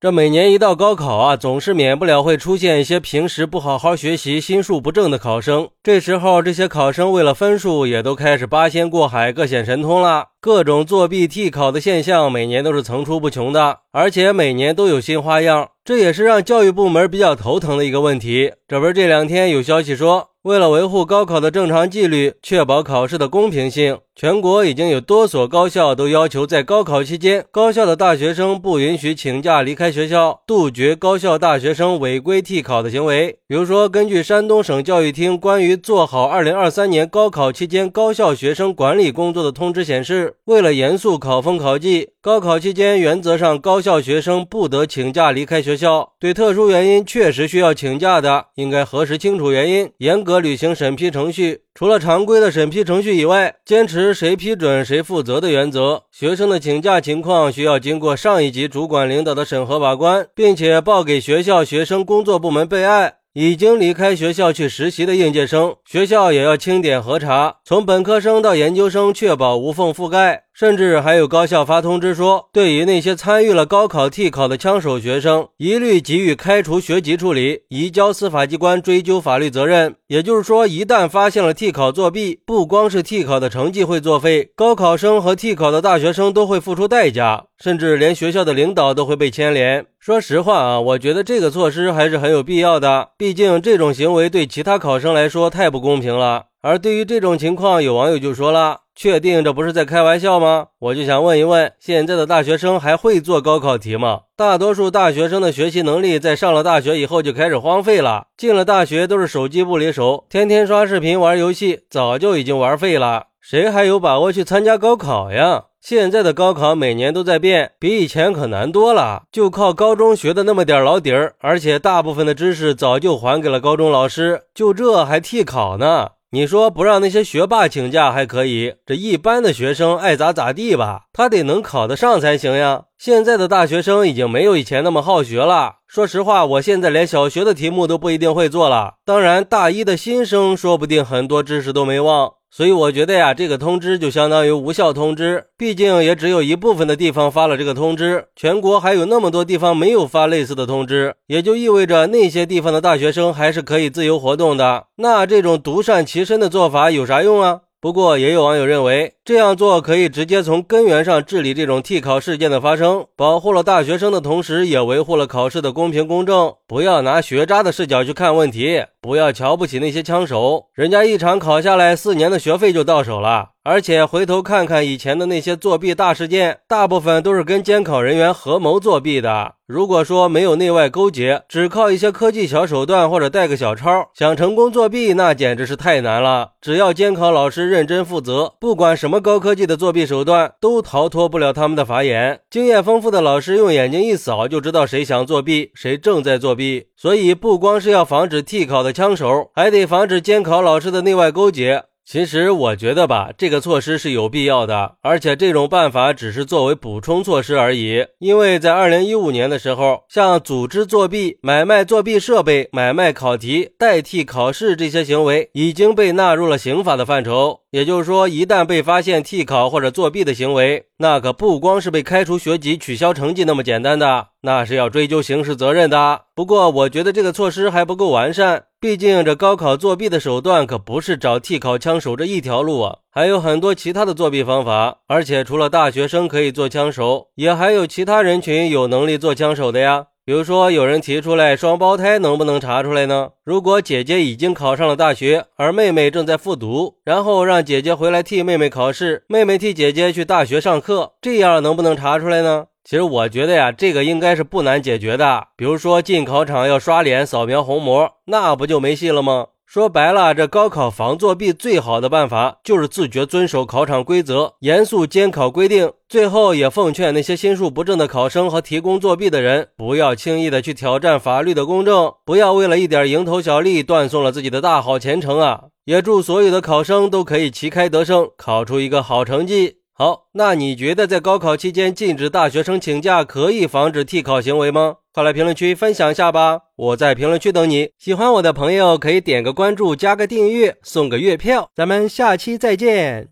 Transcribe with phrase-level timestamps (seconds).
[0.00, 5.70] 这每年一到高考啊，总是免不了会出现一些平时不好好学习、心术不正的考生。
[5.82, 10.26] 这时候，这些考生为了分数，也都开始八仙过海、各显神通了。
[10.40, 15.70] 各种作弊替考的现象，每年都是层出不穷的，而且每年都有新花样。
[15.84, 18.52] 这也是让教育部门比较头疼的一个问题。
[18.68, 33.38] 这不是这两天有消息说，为了维护高考的正常纪律，确保考试的公平性，全国已经有多所高校都要求在高考期间，高校的大学生不允许请假离开学校，杜绝高校大学生违规替考的行为。
[33.46, 46.12] 比如说，根据山东省教育厅关于做好2023年高考期间高校学生管理工作的通知显示，为了严肃考风考纪，高考期间原则上高校学生不得请假离开学校。
[46.20, 51.60] 对特殊原因确实需要请假的，应该核实清楚原因，严格履行审批程序。
[51.76, 56.02] 除了常规的审批程序以外，坚持谁批准谁负责的原则。
[56.10, 63.14] 学生的请假情况需要经过上一级主管领导的审核把关，并且报给学校学生工作部门备案。
[63.34, 70.44] 已经离开学校去实习的应届生，学校也要清点核查，从本科生到研究生，确保无缝覆盖。
[70.58, 79.94] 甚至还有高校发通知说，对于那些参与了高考替考的枪手学生，一律给予开除学籍处理，移交司法机关追究法律责任。
[80.08, 89.86] 也就是说，一旦发现了替考作弊，不光是替考的成绩会作废，高考生和替考的大学生都会付出代价，甚至连学校的领导都会被牵连。
[90.08, 96.46] 说实话啊，我觉得这个措施还是很有必要的，毕竟这种行为对其他考生来说太不公平了。
[96.62, 98.78] 而对于这种情况，有网友就说了。
[98.96, 100.68] 确定这不是在开玩笑吗？
[100.78, 104.20] 我就想问一问，现在的大学生还会做高考题吗？
[104.34, 113.24] 大多数大学生的学习能力在上了大学以后就开始荒废了，进了大学都是手机不离手，天天刷视频玩游戏，早就已经玩废了。
[113.42, 115.64] 谁还有把握去参加高考呀？
[115.80, 119.22] 现在的高考每年都在变，比以前可难多了。
[119.30, 126.10] 就靠高中学的那么点老底儿，而且大部分的知识早就还给了高中老师，就这还替考呢？
[126.30, 131.04] 你说不让那些学霸请假还可以，这一般的学生爱咋咋地吧？
[131.12, 132.82] 他得能考得上才行呀。
[132.98, 135.76] 现在的大学生已经没有以前那么好学了。
[135.86, 138.94] 说实话，我现在连小学的题目都不一定会做了。
[139.04, 142.32] 当然，大一的新生说不定很多知识都没忘。
[142.50, 154.86] 所以我觉得呀，这个通知就相当于无效通知，毕竟也只有一部分的地方发了这个通知，全国还有那么多地方没有发类似的通知，也就意味着那些地方的大学生还是可以自由活动的。
[154.96, 157.60] 那这种独善其身的做法有啥用啊？
[157.80, 166.54] 不过，也有网友认为这样做可以直接从根源上治理这种替考事件的发生，保护了大学生的同时，也维护了考试的公平公正。
[166.68, 173.52] 不要拿学渣的视角去看问题，不要瞧不起那些枪手，人家一场考下来，四年的学费就到手了。
[173.64, 179.54] 而且回头看看以前的那些作弊大事件，大部分都是跟监考人员合谋作弊的。
[179.66, 186.52] 如果说没有内外勾结，只靠一些科技小手段或者带个小抄，想成功作弊，那简直是太难了。
[186.62, 192.40] 只要监考老师认真负责，不管什么高科技的作弊手段，都逃脱不了他们的法眼。
[192.48, 196.88] 经验丰富的老师用眼睛一扫，就知道谁想作弊，谁正在作弊。
[196.94, 201.84] 所以，不光是要防止替考的枪手，还得防止监考老师的内外勾结。
[202.04, 208.06] 其实我觉得吧，这个措施是有必要的，而且这种办法只是作为补充措施而已。
[208.18, 217.60] 因为在二零一五年的时候，像组织作弊、买卖作弊设备、买卖考题、代替考试这些行为已经被纳入了刑法的范畴。
[217.70, 226.22] 也就是说，一旦被发现替考或者作弊的行为，那可不光是被开除学籍、取消成绩那么简单的，那是要追究刑事责任的。
[226.34, 234.98] 不过，我觉得这个措施还不够完善，毕竟这高考作弊的手段可不是找替考枪手这一条路啊，还有很多其他的作弊方法。
[235.06, 240.06] 而且，除了大学生可以做枪手，也还有其他人群有能力做枪手的呀。
[240.28, 243.30] 比如说，有人提出来双胞胎能不能查出来呢？
[243.44, 252.66] 如果姐姐已经考上了大学，而妹妹正在复读，然后让姐姐回来替妹妹考试，妹妹替姐姐去大学上课，这样能不能查出来呢？
[252.84, 255.46] 其实我觉得呀，这个应该是不难解决的。
[255.56, 259.46] 比如说进考场要刷脸、扫描虹膜，那不就没戏了吗？
[259.70, 265.92] 说白了，这高考防作弊最好的办法就是自觉遵守考场规则，严肃监考规定。
[266.08, 275.64] 最后也奉劝那些心术不正的考生和提供作弊的人，不要轻易的去挑战法律的公正，不要为了一点蝇头小利断送了自己的大好前程啊！
[275.84, 279.77] 也祝所有的考生都可以旗开得胜，考出一个好成绩。
[280.00, 284.98] 好，那你觉得在高考期间禁止大学生请假可以防止替考行为吗？
[285.12, 286.60] 快来评论区分享一下吧！
[286.76, 287.90] 我在评论区等你。
[287.98, 291.68] 喜欢我的朋友可以点个关注，加个订阅，送个月票。
[291.74, 293.30] 咱们下期再见。